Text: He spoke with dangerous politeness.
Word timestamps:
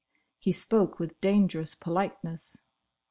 He 0.39 0.51
spoke 0.51 0.97
with 0.97 1.21
dangerous 1.21 1.75
politeness. 1.75 2.63